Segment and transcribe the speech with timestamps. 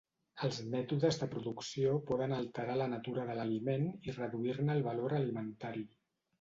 [0.45, 5.89] Els mètodes de producció poden alterar la natura de l'aliment i reduir-ne el valor alimentari.